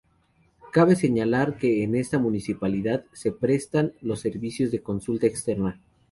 Cabe 0.73 0.95
señalar 0.95 1.59
que 1.59 1.83
en 1.83 1.93
esta 1.93 2.17
municipalidad 2.17 3.05
se 3.13 3.31
prestan 3.31 3.93
los 4.01 4.19
servicios 4.21 4.71
de 4.71 4.81
consulta 4.81 5.27
externa. 5.27 5.79